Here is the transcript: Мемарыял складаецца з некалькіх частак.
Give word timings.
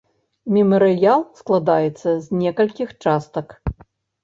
Мемарыял 0.55 1.21
складаецца 1.41 2.09
з 2.25 2.41
некалькіх 2.41 2.89
частак. 3.07 3.47